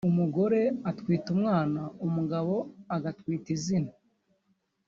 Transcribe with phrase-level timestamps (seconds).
[0.09, 2.53] Umugore atwita umwana umugabo
[2.95, 3.91] agatwita izina